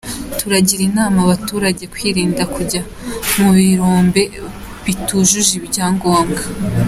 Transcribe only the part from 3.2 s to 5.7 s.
mu birombe bitujuje